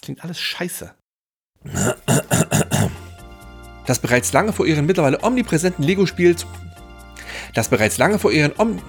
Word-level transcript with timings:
Das 0.00 0.06
klingt 0.06 0.24
alles 0.24 0.40
scheiße. 0.40 0.94
Das 3.84 3.98
bereits 3.98 4.32
lange 4.32 4.54
vor 4.54 4.64
ihren 4.64 4.86
mittlerweile 4.86 5.22
omnipräsenten 5.22 5.84
Lego-Spiel 5.84 6.36
das 7.52 7.68
bereits 7.68 7.98
lange 7.98 8.18
vor 8.18 8.32
ihren 8.32 8.52
Om 8.56 8.80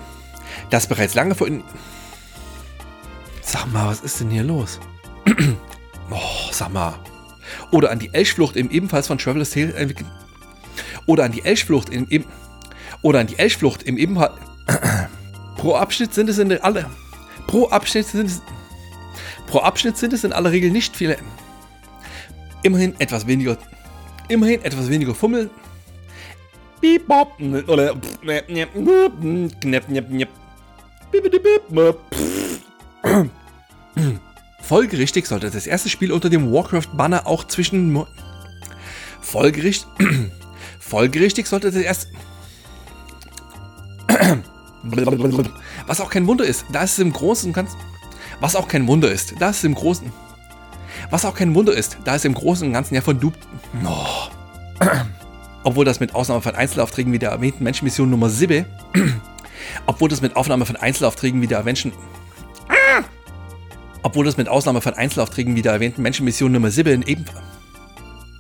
das 0.70 0.88
bereits 0.88 1.14
lange 1.14 1.36
vor 1.36 1.48
ihren 1.48 1.66
Sag 3.42 3.66
mal, 3.74 3.88
was 3.90 4.00
ist 4.00 4.22
denn 4.22 4.30
hier 4.30 4.44
los? 4.44 4.80
oh, 6.12 6.50
sag 6.54 6.72
mal. 6.72 6.98
Oder 7.72 7.92
an 7.92 8.00
die 8.00 8.14
Elchflucht 8.14 8.56
im 8.56 8.70
ebenfalls 8.70 9.08
von 9.08 9.18
Traveler's 9.18 9.50
Tale 9.50 9.74
entwickelten 9.74 10.14
oder 11.08 11.26
an 11.26 11.34
die 11.34 11.44
Elchflucht 11.44 11.90
im 11.90 12.08
eben 12.08 12.26
oder 13.02 13.20
an 13.20 13.28
die 13.28 13.38
Elchflucht 13.38 13.84
im 13.84 13.98
ebenfalls 13.98 14.40
pro 15.58 15.76
Abschnitt 15.76 16.14
sind 16.14 16.30
es 16.30 16.38
in 16.38 16.58
alle 16.62 16.90
pro 17.48 17.68
Abschnitt 17.68 18.08
sind 18.08 18.28
es 18.28 18.42
pro 19.52 19.60
Abschnitt 19.60 19.98
sind 19.98 20.14
es 20.14 20.24
in 20.24 20.32
aller 20.32 20.52
Regel 20.52 20.72
nicht 20.72 20.96
viele 20.96 21.18
immerhin 22.64 22.96
etwas 23.00 23.28
weniger 23.28 23.58
immerhin 24.30 24.64
etwas 24.64 24.90
weniger 24.90 25.14
Fummel 25.14 25.50
Beep, 26.80 27.08
bop, 27.08 27.40
oder 27.68 27.96
Folgerichtig 34.62 35.28
sollte 35.28 35.52
das 35.52 35.68
erste 35.68 35.90
Spiel 35.90 36.12
unter 36.12 36.30
dem 36.30 36.52
Warcraft-Banner 36.52 37.28
auch 37.28 37.44
zwischen... 37.44 37.92
Mo 37.92 38.08
Folgerichtig... 39.22 39.86
Folgerichtig 40.80 41.46
sollte 41.46 41.72
das 41.72 41.84
erste... 41.84 42.08
Was 45.86 46.02
auch 46.02 46.10
kein 46.10 46.26
Wunder 46.26 46.46
ist, 46.46 46.66
da 46.72 46.84
ist 46.84 46.94
es 46.94 47.00
im 47.00 47.12
Großen 47.12 47.50
und 47.50 47.54
Ganzen... 47.54 47.78
Was 48.42 48.56
auch 48.56 48.68
kein 48.68 48.88
Wunder 48.88 49.10
ist, 49.10 49.36
da 49.40 49.52
ist 49.52 49.58
es 49.58 49.64
im 49.64 49.76
Großen... 49.76 50.12
Was 51.10 51.26
auch 51.26 51.34
kein 51.34 51.56
Wunder 51.56 51.74
ist, 51.74 51.98
da 52.04 52.16
ist 52.16 52.26
im 52.26 52.34
Großen 52.34 52.68
und 52.68 52.74
Ganzen 52.74 52.96
ja 52.96 53.02
von 53.02 53.20
du... 53.20 53.32
Oh. 53.86 54.86
Obwohl 55.64 55.86
das 55.86 56.00
mit 56.00 56.16
Ausnahme 56.16 56.42
von 56.42 56.56
Einzelaufträgen 56.56 57.14
wie 57.14 57.20
der 57.20 57.30
erwähnten 57.30 57.64
Menschenmission 57.64 58.10
Nummer 58.10 58.30
7... 58.30 58.66
Obwohl 59.86 60.10
das 60.10 60.22
mit 60.22 60.36
Aufnahme 60.36 60.66
von 60.66 60.76
Einzelaufträgen 60.76 61.42
wie 61.42 61.48
der 61.48 61.64
Menschen... 61.64 61.94
Obwohl 64.04 64.26
das 64.26 64.38
mit 64.38 64.50
Ausnahme 64.50 64.82
von 64.82 64.96
Einzelaufträgen 64.96 65.56
wie 65.56 65.62
der 65.62 65.74
erwähnten 65.74 66.02
Menschenmission 66.02 66.52
Nummer 66.52 66.72
7 66.72 67.04
ebenfalls. 67.04 67.46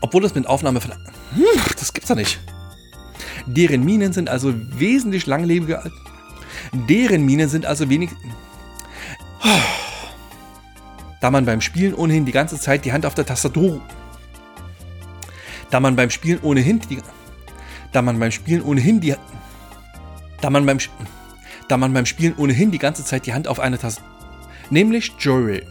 Obwohl 0.02 0.23
das 0.23 0.33
mit 0.33 0.48
Aufnahme 0.48 0.81
von. 0.81 0.92
Hm, 1.36 1.44
das 1.78 1.94
gibt's 1.94 2.09
doch 2.09 2.16
nicht. 2.16 2.39
Deren 3.45 3.86
Minen 3.86 4.14
sind 4.14 4.30
also 4.30 4.54
wesentlich 4.56 5.28
langlebiger. 5.28 5.83
Deren 6.73 7.23
Minen 7.23 7.50
sind 7.50 7.67
also 7.67 7.89
wenig. 7.89 8.09
Da 11.22 11.31
man 11.31 11.45
beim 11.45 11.61
Spielen 11.61 11.94
ohnehin 11.94 12.25
die 12.25 12.33
ganze 12.33 12.59
Zeit 12.59 12.83
die 12.83 12.91
Hand 12.91 13.05
auf 13.05 13.16
der 13.16 13.25
Tastatur. 13.25 13.80
Da 15.69 15.80
man 15.80 15.95
beim 15.95 16.09
Spielen 16.09 16.39
ohnehin 16.41 16.81
die. 16.89 17.00
Da 17.94 18.02
man 18.02 18.19
beim 18.19 18.31
Spielen 18.31 18.61
ohnehin 18.61 19.00
die. 19.00 19.16
Da 20.42 20.49
man 20.49 20.66
beim. 20.66 20.80
Da 21.69 21.77
man 21.77 21.94
beim 21.94 22.05
Spielen 22.05 22.36
ohnehin 22.36 22.72
die 22.72 22.80
ganze 22.80 23.05
Zeit 23.05 23.25
die 23.25 23.33
Hand 23.33 23.47
auf 23.47 23.61
eine 23.61 23.77
Tastatur 23.77 24.11
nämlich 24.72 25.14
Jory. 25.19 25.61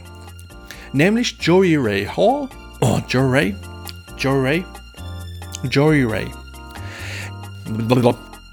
Nämlich 0.93 1.37
Joey 1.41 1.77
Ray 1.77 2.07
Hall. 2.07 2.49
Oh, 2.81 3.01
Joey 3.09 3.31
Ray. 3.31 3.57
Joey 4.17 4.41
Ray. 4.41 4.65
Joey 5.69 6.05
Ray. 6.05 6.27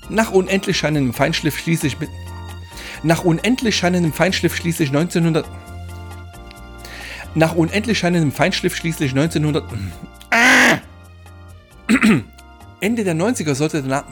Nach 0.10 0.32
unendlich 0.32 0.78
scheinendem 0.78 1.14
Feinschliff 1.14 1.60
schließlich 1.60 2.00
mit. 2.00 2.10
Nach 3.04 3.24
unendlich 3.24 3.76
scheinendem 3.76 4.14
Feinschliff 4.14 4.56
schließlich 4.56 4.90
1900. 4.90 5.46
Nach 7.38 7.54
unendlich 7.54 8.00
scheinendem 8.00 8.32
Feinschliff 8.32 8.76
schließlich 8.76 9.12
1900. 9.12 9.64
Ah! 10.32 10.80
Ende 12.82 13.04
der 13.04 13.14
90er 13.14 13.54
sollte 13.54 13.84
der 13.84 13.90
Name. 13.92 14.08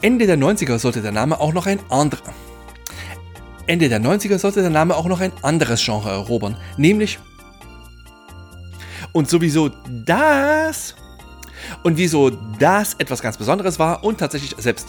Ende 0.00 0.28
der 0.28 0.38
90er 0.38 0.78
sollte 0.78 1.02
der 1.02 1.10
Name 1.10 1.40
auch 1.40 1.52
noch 1.52 1.66
ein 1.66 1.80
anderer. 1.90 2.32
Ende 3.66 3.88
der 3.88 4.00
90er 4.00 4.38
sollte 4.38 4.60
der 4.60 4.70
Name 4.70 4.94
auch 4.94 5.06
noch 5.06 5.18
ein 5.18 5.32
anderes 5.42 5.84
Genre 5.84 6.08
erobern, 6.08 6.56
nämlich 6.76 7.18
und 9.10 9.28
sowieso 9.28 9.68
das 9.88 10.94
und 11.82 11.96
wieso 11.96 12.30
das 12.30 12.94
etwas 12.94 13.22
ganz 13.22 13.38
Besonderes 13.38 13.80
war 13.80 14.04
und 14.04 14.18
tatsächlich 14.18 14.54
selbst 14.56 14.86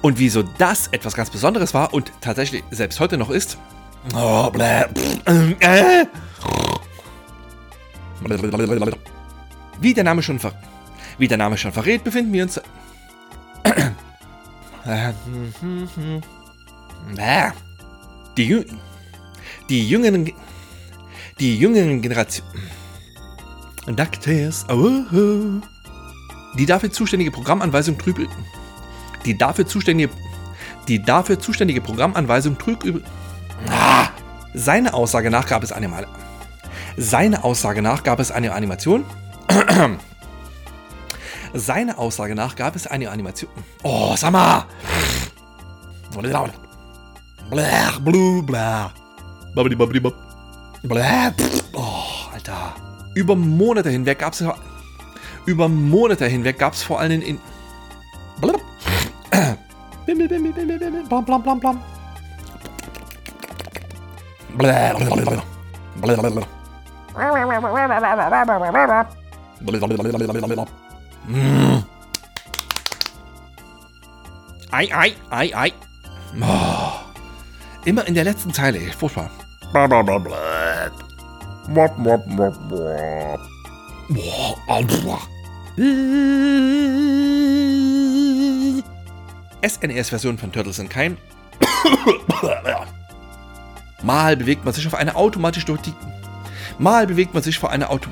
und 0.00 0.18
wieso 0.18 0.42
das 0.42 0.86
etwas 0.88 1.12
ganz 1.12 1.28
Besonderes 1.28 1.74
war 1.74 1.92
und 1.92 2.10
tatsächlich 2.22 2.64
selbst 2.70 3.00
heute 3.00 3.18
noch 3.18 3.28
ist. 3.28 3.58
Oh, 4.12 4.50
bläh, 4.50 4.84
äh. 5.60 6.06
Wie 9.80 9.94
der 9.94 10.04
Name 10.04 10.22
schon 10.22 10.38
ver 10.38 10.52
wie 11.16 11.28
der 11.28 11.38
Name 11.38 11.56
schon 11.56 11.72
verrät, 11.72 12.02
befinden 12.04 12.32
wir 12.32 12.42
uns 12.42 12.60
die, 18.36 18.64
die 19.68 19.88
jüngeren, 19.88 20.30
die 21.38 21.58
jüngeren 21.58 22.02
Generationen, 22.02 22.50
DuckTales, 23.86 24.66
oh, 24.68 25.04
die 26.58 26.66
dafür 26.66 26.90
zuständige 26.90 27.30
Programmanweisung 27.30 27.96
trüb, 27.96 28.28
die 29.24 29.38
dafür 29.38 29.66
zuständige, 29.66 30.12
die 30.88 31.00
dafür 31.00 31.38
zuständige 31.38 31.80
Programmanweisung 31.80 32.58
ah, 32.58 32.82
seine 34.54 34.94
Aussage 34.94 35.30
nach 35.30 35.46
gab 35.46 35.62
es 35.62 35.72
eine 35.72 35.88
Mal, 35.88 36.06
seine 36.96 37.44
Aussage 37.44 37.82
nach 37.82 38.02
gab 38.02 38.20
es 38.20 38.30
eine 38.30 38.52
Animation, 38.52 39.04
seine 41.54 41.98
Aussage 41.98 42.34
nach 42.34 42.56
gab 42.56 42.76
es 42.76 42.86
eine 42.86 43.10
Animation, 43.10 43.50
oh, 43.82 44.14
sag 44.16 44.32
mal, 44.32 44.64
Blach, 47.50 48.00
blu, 48.00 48.42
bla. 48.42 48.90
Babbidi, 49.54 49.76
babbidi, 49.76 50.00
bab. 50.00 50.14
Blah, 50.82 51.32
oh, 51.74 52.32
Alter. 52.32 52.74
Über 53.14 53.36
Monate 53.36 53.90
hinweg 53.90 54.18
gab 54.18 54.32
es 54.32 54.44
über 55.46 55.68
Monate 55.68 56.26
hinweg 56.26 56.58
gab 56.58 56.72
es 56.72 56.82
vor 56.82 57.00
allem 57.00 57.20
in 57.20 57.38
Blub. 58.40 58.62
Bimmel, 60.06 60.28
bimmel, 60.28 60.52
bimmel, 60.52 60.78
bimmel, 60.78 61.04
blam, 61.08 61.24
blam, 61.24 61.42
blam, 61.42 61.60
blam. 61.60 61.80
Ei, 74.72 74.90
ei, 74.92 75.16
ei, 75.30 75.54
ei. 75.54 75.72
Oh. 76.40 76.92
Immer 77.84 78.06
in 78.08 78.14
der 78.14 78.24
letzten 78.24 78.52
Zeile. 78.52 78.80
Furchtbar. 78.98 79.30
SNES-Version 89.62 90.38
von 90.38 90.52
Turtles 90.52 90.78
in 90.78 90.88
Keim. 90.88 91.16
Mal 94.04 94.36
bewegt 94.36 94.66
man 94.66 94.74
sich 94.74 94.86
auf 94.86 94.94
eine 94.94 95.16
automatisch 95.16 95.64
durch 95.64 95.80
die. 95.80 95.94
Mal 96.78 97.06
bewegt 97.06 97.32
man 97.32 97.42
sich 97.42 97.58
vor 97.58 97.70
einer 97.70 97.90
Auto. 97.90 98.10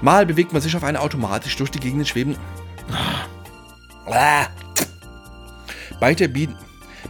Mal 0.00 0.26
bewegt 0.26 0.52
man 0.52 0.60
sich 0.60 0.74
auf 0.76 0.82
eine 0.82 1.00
automatisch 1.00 1.56
durch 1.56 1.70
die 1.70 1.78
Gegend 1.78 2.08
schweben. 2.08 2.36
Beide 6.00 6.28
bieten. 6.28 6.56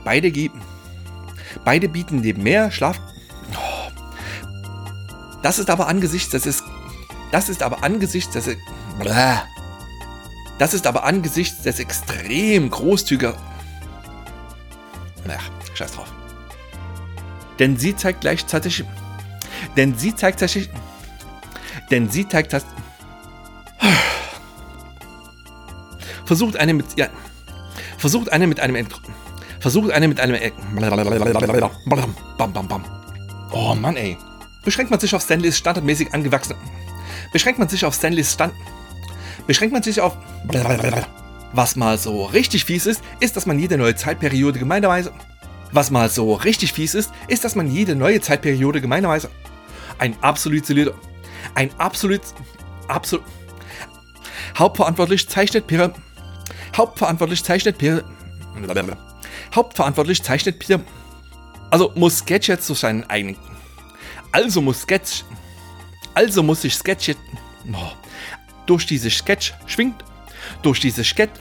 Beide 0.05 0.31
geben. 0.31 0.61
Beide 1.65 1.89
bieten 1.89 2.21
neben 2.21 2.43
mehr 2.43 2.71
Schlaf. 2.71 3.01
Das 5.43 5.59
ist 5.59 5.71
aber 5.71 5.89
angesichts, 5.89 6.31
das 6.31 6.45
ist. 6.45 6.63
Das 7.31 7.49
ist 7.49 7.63
aber 7.63 7.83
angesichts 7.83 8.35
des. 8.35 8.51
Das 10.59 10.75
ist 10.75 10.87
aber 10.87 11.05
angesichts 11.05 11.63
des 11.63 11.79
extrem 11.79 12.69
großzügiger. 12.69 13.35
Ach, 15.29 15.51
scheiß 15.75 15.93
drauf. 15.93 16.13
Denn 17.59 17.77
sie 17.77 17.95
zeigt 17.97 18.23
gleichzeitig. 18.23 18.85
Denn 19.77 19.97
sie 19.97 20.15
zeigt 20.15 20.41
tatsächlich. 20.41 20.71
Denn 21.91 22.09
sie 22.11 22.29
zeigt 22.29 22.53
das. 22.53 22.65
Versucht 26.25 26.57
eine 26.57 26.75
mit. 26.75 26.87
Ja. 26.97 27.09
Versucht 27.99 28.33
eine 28.33 28.47
mit 28.47 28.61
einem. 28.61 28.87
Versucht 29.61 29.91
eine 29.91 30.09
mit 30.09 30.21
einem. 30.21 30.37
Bam, 32.39 32.53
bam, 32.53 32.69
bam. 32.69 32.85
Oh 33.53 33.75
Mann, 33.75 33.97
ey. 33.97 34.17
Beschränkt 34.65 34.91
man 34.91 35.01
sich 35.01 35.15
auf 35.15 35.23
Stanleys 35.23 35.59
standardmäßig 35.59 36.15
angewachsene. 36.15 36.59
Beschränkt 37.33 37.59
man 37.59 37.69
sich 37.69 37.85
auf 37.85 37.95
Stanleys 37.95 38.33
Stand. 38.33 38.55
Beschränkt 39.47 39.73
man 39.73 39.83
sich 39.83 40.01
auf. 40.01 40.17
Was 41.53 41.77
mal 41.77 41.99
so 41.99 42.25
richtig 42.25 42.65
fies 42.65 42.87
ist, 42.87 43.03
ist, 43.21 43.37
dass 43.37 43.45
man 43.45 43.59
jede 43.59 43.77
neue 43.77 43.95
Zeitperiode 43.95 44.59
gemeinerweise. 44.59 45.13
Was 45.73 45.91
mal 45.91 46.09
so 46.11 46.35
richtig 46.35 46.75
fies 46.75 46.95
ist, 46.95 47.13
ist, 47.29 47.45
dass 47.45 47.55
man 47.55 47.71
jede 47.71 47.95
neue 47.95 48.21
Zeitperiode 48.21 48.81
gemeinerweise 48.81 49.31
Ein 49.99 50.17
absolut 50.23 50.67
solider. 50.67 50.93
Ein 51.55 51.71
absolut. 51.79 52.21
Absolut. 52.89 53.25
Hauptverantwortlich 54.59 55.29
zeichnet 55.29 55.67
Peter. 55.67 55.95
Hauptverantwortlich 56.77 57.43
zeichnet 57.43 57.79
Peter. 57.79 58.05
Hauptverantwortlich 59.55 60.23
zeichnet 60.23 60.59
Peter. 60.59 60.81
Also 61.71 61.93
muss 61.95 62.19
Sketch 62.19 62.49
jetzt 62.49 62.69
durch 62.69 62.81
seinen 62.81 63.09
eigenen. 63.09 63.37
Also 64.31 64.61
muss 64.61 64.83
Sketch. 64.83 65.25
Also 66.15 66.43
muss 66.43 66.63
sich 66.63 66.75
Sketch 66.75 67.09
jetzt. 67.09 67.21
Oh, 67.73 67.93
durch 68.67 68.87
diese 68.87 69.11
Sketch 69.11 69.55
schwingt. 69.67 70.05
Durch 70.63 70.81
diese 70.81 71.05
Sketch. 71.05 71.41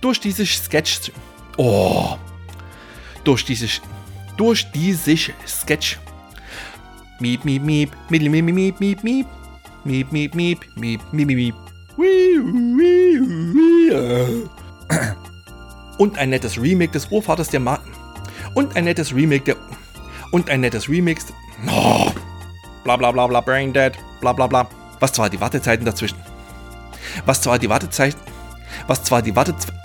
Durch 0.00 0.20
diese 0.20 0.46
Sketch. 0.46 1.12
Oh. 1.56 2.16
Durch 3.28 3.44
diese. 3.44 3.66
Durch 4.38 4.70
diese 4.72 5.14
Sketch. 5.46 5.98
Miep, 7.20 7.44
miep, 7.44 7.62
miep. 7.62 7.90
Miep, 8.08 8.22
miep, 8.22 8.42
miep, 8.42 8.80
miep, 8.80 9.04
miep. 9.04 9.26
Miep, 9.84 10.12
miep, 10.12 10.34
miep, 10.34 10.58
miep, 10.76 11.00
miep, 11.12 11.28
miep. 11.28 11.54
Und 15.98 16.16
ein 16.16 16.30
nettes 16.30 16.58
Remake 16.58 16.92
des 16.92 17.04
Urvaters 17.10 17.50
der 17.50 17.60
Ma 17.60 17.78
Und 18.54 18.74
ein 18.76 18.84
nettes 18.84 19.14
Remake 19.14 19.44
der. 19.44 19.56
Und 20.32 20.48
ein 20.48 20.62
nettes 20.62 20.88
Remix. 20.88 21.26
Oh. 21.66 22.10
Bla 22.84 22.96
bla 22.96 23.12
bla 23.12 23.26
bla, 23.26 23.42
Brain 23.42 23.74
Dead. 23.74 23.92
Bla 24.22 24.32
bla 24.32 24.46
bla. 24.46 24.66
Was 25.00 25.12
zwar 25.12 25.28
die 25.28 25.38
Wartezeiten 25.38 25.84
dazwischen. 25.84 26.16
Was 27.26 27.42
zwar 27.42 27.58
die 27.58 27.68
Wartezeiten. 27.68 28.22
Was 28.86 29.04
zwar 29.04 29.20
die 29.20 29.36
Wartezeiten. 29.36 29.78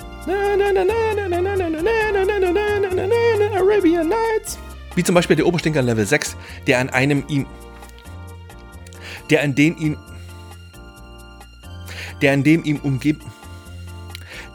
Arabian 3.83 4.07
Nights. 4.07 4.57
Wie 4.95 5.03
zum 5.03 5.15
Beispiel 5.15 5.35
der 5.35 5.45
Oberstinker 5.45 5.81
Level 5.81 6.05
6, 6.05 6.37
der 6.67 6.79
an 6.79 6.89
einem 6.89 7.25
ihm. 7.27 7.45
Der 9.29 9.43
an 9.43 9.55
den 9.55 9.77
ihm 9.77 9.97
der 12.21 12.31
an 12.31 12.43
dem 12.43 12.63
ihm 12.63 12.77
umgeben, 12.77 13.19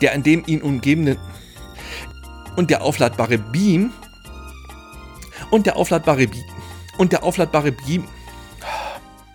der 0.00 0.14
an 0.14 0.22
dem 0.22 0.42
ihn 0.46 0.62
umgebenden 0.62 1.18
und 2.56 2.70
der 2.70 2.80
aufladbare 2.80 3.36
Beam 3.36 3.92
und 5.50 5.66
der 5.66 5.76
aufladbare 5.76 6.26
Beam 6.26 6.44
und 6.96 7.12
der 7.12 7.22
aufladbare 7.22 7.72
Beam. 7.72 8.08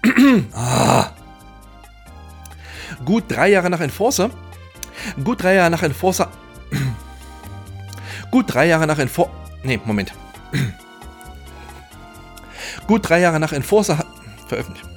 ah. 0.54 1.12
Gut 3.06 3.26
drei 3.28 3.50
Jahre 3.50 3.70
nach 3.70 3.82
Enforcer. 3.82 4.32
Gut 5.24 5.44
drei 5.44 5.54
Jahre 5.54 5.70
nach 5.70 5.84
Enforcer. 5.84 6.32
Gut 8.32 8.52
drei 8.52 8.66
Jahre 8.66 8.88
nach 8.88 8.98
Enforcer. 8.98 9.43
Nee, 9.64 9.80
Moment. 9.86 10.14
Gut 12.88 13.08
drei 13.08 13.20
Jahre 13.22 13.40
nach 13.40 13.54
Enforcer 13.54 14.06
veröffentlicht. 14.48 14.88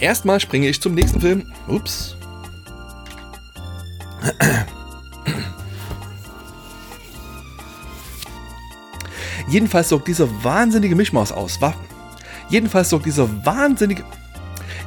Erstmal 0.00 0.40
springe 0.40 0.66
ich 0.68 0.80
zum 0.82 0.94
nächsten 0.94 1.20
Film. 1.20 1.52
Ups. 1.68 2.16
Jedenfalls 9.48 9.90
sorgt 9.90 10.08
dieser 10.08 10.28
wahnsinnige 10.42 10.96
Mischmaus 10.96 11.30
aus. 11.30 11.60
Wa 11.60 11.74
jedenfalls 12.48 12.90
sorgt 12.90 13.06
dieser 13.06 13.28
wahnsinnige. 13.44 14.04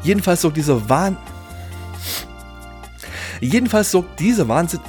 Jedenfalls 0.03 0.41
sorgt 0.41 0.57
dieser 0.57 0.89
Wahn. 0.89 1.17
Jedenfalls 3.39 3.91
sorgt 3.91 4.19
dieser 4.19 4.47
Wahnsinn. 4.47 4.79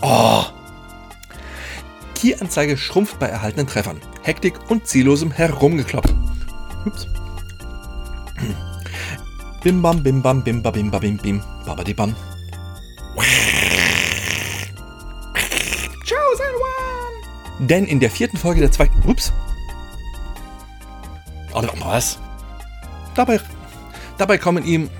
Oh! 0.00 0.53
Key-Anzeige 2.14 2.76
schrumpft 2.76 3.18
bei 3.18 3.26
erhaltenen 3.26 3.66
Treffern. 3.66 4.00
Hektik 4.22 4.54
und 4.70 4.86
ziellosem 4.86 5.30
Herumgekloppt. 5.30 6.14
Ups. 6.86 7.06
Bim 9.62 9.80
bam 9.80 10.02
bim 10.02 10.20
bam 10.22 10.42
bim 10.42 10.62
ba 10.62 10.70
bim 10.70 10.90
ba 10.90 10.98
bim 10.98 11.16
bim 11.16 11.42
babadi 11.64 11.94
bam. 11.94 12.14
Chosen 16.04 16.54
one! 16.60 17.66
Denn 17.66 17.86
in 17.86 17.98
der 18.00 18.10
vierten 18.10 18.36
Folge 18.36 18.60
der 18.60 18.70
zweiten. 18.70 19.02
Ups. 19.08 19.32
Oder 21.54 21.72
was? 21.80 22.18
Dabei, 23.14 23.40
dabei 24.18 24.38
kommen 24.38 24.64
ihm. 24.64 24.90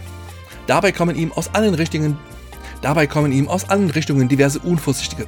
Dabei 0.67 0.93
kommen 0.93 1.17
ihm 1.17 1.33
aus 1.33 1.55
allen 1.55 1.75
Richtungen. 1.75 2.17
Dabei 2.81 3.07
kommen 3.07 3.33
ihm 3.33 3.49
aus 3.49 3.69
allen 3.69 3.91
Richtungen 3.91 4.29
diverse 4.29 4.61
unvorsichtige 4.61 5.27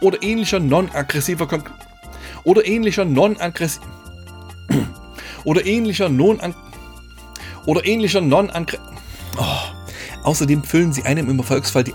oder 0.00 0.22
ähnlicher 0.22 0.60
non-aggressiver 0.60 1.46
Kon 1.46 1.62
oder 2.44 2.64
ähnlicher 2.66 3.04
non-aggressiv 3.04 3.82
oder 5.44 5.64
ähnlicher 5.66 6.08
non-aggressiv 6.08 6.70
oder 7.66 7.84
ähnlicher 7.84 8.20
Non-Angriff. 8.20 8.80
Oh. 9.38 10.24
Außerdem 10.24 10.62
füllen 10.62 10.92
sie 10.92 11.04
einem 11.04 11.28
im 11.30 11.38
Erfolgsfall 11.38 11.84
die. 11.84 11.94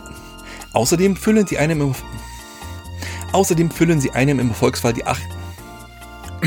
Außerdem 0.74 1.16
füllen 1.16 1.46
sie 1.46 1.58
einem 1.58 1.82
im. 1.82 1.96
Außerdem 3.32 3.70
füllen 3.70 4.00
sie 4.02 4.12
einem 4.12 4.40
im 4.40 4.50
Erfolgsfall 4.50 4.94
die 4.94 5.06
Ach. 5.06 5.20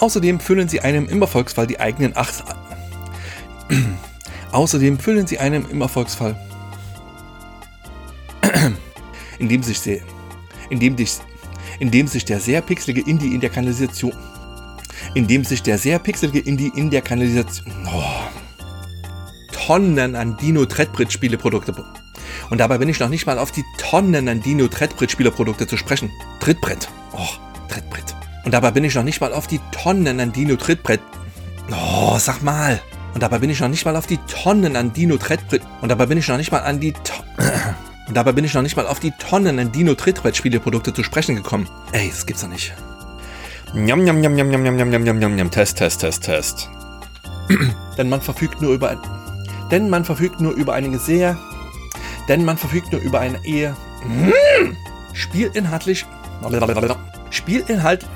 Außerdem 0.00 0.40
füllen 0.40 0.68
sie 0.68 0.80
einem 0.80 1.08
im 1.08 1.20
Erfolgsfall 1.20 1.66
die 1.66 1.78
eigenen 1.78 2.16
Acht. 2.16 2.44
Außerdem 4.52 4.98
füllen 4.98 5.26
sie 5.26 5.38
einem 5.38 5.68
im 5.70 5.80
Erfolgsfall. 5.80 6.36
indem 9.38 9.62
sich 9.62 9.80
sehr, 10.70 10.76
indem 10.76 10.96
dich, 10.96 11.18
indem 11.78 12.06
sich 12.06 12.24
der 12.24 12.40
sehr 12.40 12.60
pixelige 12.62 13.08
Indie 13.08 13.34
in 13.34 13.40
der 13.40 13.50
Kanalisation 13.50 14.12
in 15.14 15.26
dem 15.26 15.44
sich 15.44 15.62
der 15.62 15.78
sehr 15.78 15.98
pixelige 15.98 16.40
Indie 16.40 16.70
in 16.76 16.90
der 16.90 17.02
Kanalisation 17.02 17.72
oh, 17.86 18.02
Tonnen 19.50 20.14
an 20.14 20.36
Dino 20.36 20.66
Treadbridge 20.66 21.10
Spieleprodukte 21.12 21.74
und 22.50 22.58
dabei 22.58 22.78
bin 22.78 22.88
ich 22.88 23.00
noch 23.00 23.08
nicht 23.08 23.26
mal 23.26 23.38
auf 23.38 23.50
die 23.50 23.64
Tonnen 23.78 24.28
an 24.28 24.40
Dino 24.40 24.68
Treadbridge 24.68 25.12
Spieleprodukte 25.12 25.66
zu 25.66 25.76
sprechen. 25.76 26.10
Trittbrett. 26.40 26.88
Oh, 27.12 27.28
Trittbrett. 27.68 28.14
Und 28.44 28.52
dabei 28.52 28.72
bin 28.72 28.84
ich 28.84 28.94
noch 28.94 29.04
nicht 29.04 29.20
mal 29.20 29.32
auf 29.32 29.46
die 29.46 29.60
Tonnen 29.70 30.18
an 30.20 30.32
Dino 30.32 30.56
Trittbrett. 30.56 31.00
Oh, 31.70 32.18
sag 32.18 32.42
mal. 32.42 32.80
Und 33.14 33.22
dabei 33.22 33.38
bin 33.38 33.50
ich 33.50 33.60
noch 33.60 33.68
nicht 33.68 33.84
mal 33.84 33.96
auf 33.96 34.06
die 34.06 34.18
Tonnen 34.26 34.76
an 34.76 34.92
Dino 34.92 35.16
Trittbrett. 35.16 35.62
Und 35.80 35.90
dabei 35.90 36.06
bin 36.06 36.18
ich 36.18 36.28
noch 36.28 36.38
nicht 36.38 36.50
mal 36.50 36.62
an 36.62 36.80
die 36.80 36.92
to 36.92 37.14
Und 38.10 38.14
dabei 38.16 38.32
bin 38.32 38.44
ich 38.44 38.54
noch 38.54 38.62
nicht 38.62 38.76
mal 38.76 38.88
auf 38.88 38.98
die 38.98 39.12
Tonnen 39.12 39.60
an 39.60 39.70
Dino 39.70 39.94
Trittbrett 39.94 40.36
Spieleprodukte 40.36 40.92
zu 40.92 41.04
sprechen 41.04 41.36
gekommen. 41.36 41.68
Ey, 41.92 42.08
das 42.10 42.26
gibt's 42.26 42.42
doch 42.42 42.48
nicht. 42.48 42.74
Njam, 43.72 44.02
njam, 44.02 44.18
njam, 44.18 44.34
njam, 44.34 44.50
njam, 44.50 44.62
njam, 44.64 44.74
njam, 44.90 45.04
njam, 45.04 45.18
njam, 45.20 45.36
njam, 45.36 45.50
Test, 45.52 45.78
Test, 45.78 46.00
Test, 46.00 46.24
Test. 46.24 46.68
denn 47.96 48.08
man 48.08 48.20
verfügt 48.20 48.60
nur 48.60 48.72
über 48.72 48.90
ein, 48.90 48.98
denn 49.70 49.88
man 49.88 50.04
verfügt 50.04 50.40
nur 50.40 50.54
über 50.54 50.72
eine 50.72 50.98
sehr, 50.98 51.38
denn 52.26 52.44
man 52.44 52.58
verfügt 52.58 52.90
nur 52.90 53.00
über 53.00 53.20
eine 53.20 53.38
Ehe. 53.44 53.76
Spielinhaltlich, 55.12 56.04
Spielinhalt, 57.30 58.06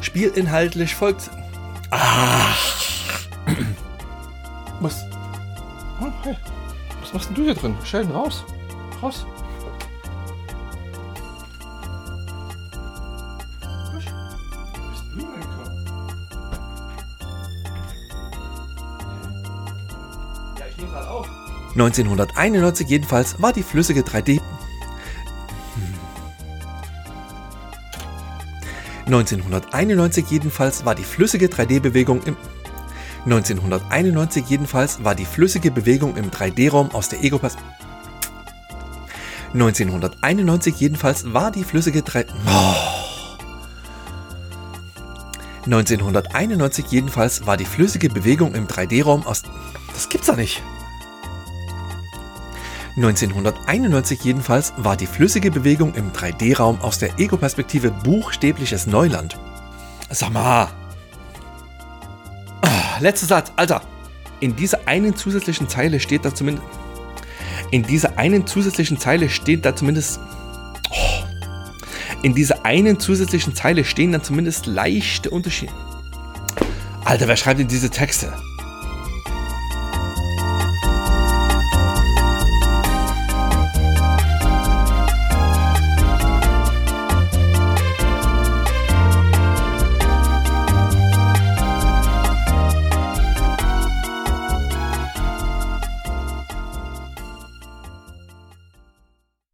Spielinhaltlich 0.00 0.94
folgt. 0.94 1.30
Ah. 1.90 2.54
Was? 4.80 5.04
Oh, 6.00 6.06
hey. 6.22 6.36
Was 7.02 7.12
machst 7.12 7.28
denn 7.28 7.36
du 7.36 7.44
hier 7.44 7.54
drin? 7.54 7.76
Sheldon, 7.84 8.12
raus. 8.12 8.42
Raus. 9.02 9.26
1991 21.74 22.88
jedenfalls 22.88 23.40
war 23.40 23.52
die 23.52 23.62
flüssige 23.62 24.00
3D 24.00 24.40
1991 29.04 30.24
jedenfalls 30.30 30.84
war 30.84 30.94
die 30.94 31.04
flüssige 31.04 31.46
3D-Bewegung 31.46 32.22
im 32.24 32.36
1991 33.24 34.44
jedenfalls 34.48 35.04
war 35.04 35.14
die 35.14 35.26
flüssige 35.26 35.70
Bewegung 35.70 36.16
im 36.16 36.30
3D-Raum 36.30 36.90
aus 36.92 37.08
der 37.10 37.22
Ego-Pass 37.22 37.56
1991 39.56 40.76
jedenfalls 40.76 41.32
war 41.32 41.50
die 41.50 41.64
flüssige 41.64 42.02
3 42.02 42.26
oh. 42.46 42.74
1991 45.64 46.84
jedenfalls 46.90 47.46
war 47.46 47.56
die 47.56 47.64
flüssige 47.64 48.10
Bewegung 48.10 48.54
im 48.54 48.66
3D-Raum 48.66 49.26
aus 49.26 49.44
Das 49.94 50.10
gibt's 50.10 50.26
doch 50.26 50.36
nicht. 50.36 50.62
1991 52.96 54.22
jedenfalls 54.24 54.74
war 54.76 54.94
die 54.94 55.06
flüssige 55.06 55.50
Bewegung 55.50 55.94
im 55.94 56.12
3D-Raum 56.12 56.78
aus 56.82 56.98
der 56.98 57.18
Ego-Perspektive 57.18 57.90
buchstäbliches 57.90 58.86
Neuland. 58.86 59.38
Sag 60.10 60.34
mal. 60.34 60.68
Ah, 62.60 62.98
letzter 63.00 63.26
Satz, 63.26 63.52
Alter. 63.56 63.80
In 64.40 64.54
dieser 64.54 64.86
einen 64.86 65.16
zusätzlichen 65.16 65.66
Zeile 65.66 65.98
steht 65.98 66.26
da 66.26 66.34
zumindest. 66.34 66.66
In 67.70 67.82
dieser 67.82 68.18
einen 68.18 68.46
zusätzlichen 68.46 68.98
Zeile 68.98 69.28
steht 69.28 69.64
da 69.64 69.74
zumindest. 69.74 70.20
Oh, 70.90 71.24
in 72.22 72.34
dieser 72.34 72.64
einen 72.64 72.98
zusätzlichen 72.98 73.54
Zeile 73.54 73.84
stehen 73.84 74.12
dann 74.12 74.22
zumindest 74.22 74.66
leichte 74.66 75.30
Unterschiede. 75.30 75.72
Alter, 77.04 77.28
wer 77.28 77.36
schreibt 77.36 77.60
denn 77.60 77.68
diese 77.68 77.90
Texte? 77.90 78.32